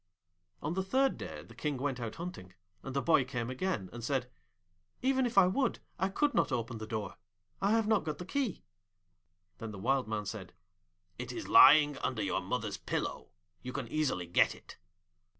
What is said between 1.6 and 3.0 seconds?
went out hunting, and